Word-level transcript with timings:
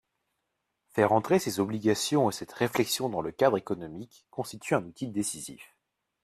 Faire 0.89 1.11
entrer 1.11 1.37
ces 1.37 1.59
obligations 1.59 2.27
et 2.27 2.33
cette 2.33 2.53
réflexion 2.53 3.07
dans 3.07 3.21
le 3.21 3.31
cadre 3.31 3.57
économique 3.57 4.25
constitue 4.31 4.73
un 4.73 4.83
outil 4.83 5.07
décisif. 5.09 5.77